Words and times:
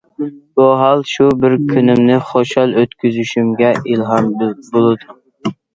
بۇ 0.59 0.65
ھال 0.79 1.03
شۇ 1.11 1.27
بىر 1.43 1.55
كۈنۈمنى 1.73 2.17
خۇشال 2.31 2.75
ئۆتكۈزۈشۈمگە 2.81 3.71
ئىلھام 3.93 4.35
بولىدۇ. 4.43 5.19